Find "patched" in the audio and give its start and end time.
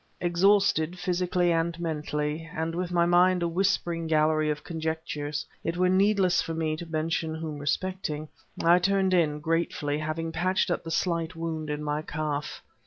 10.31-10.71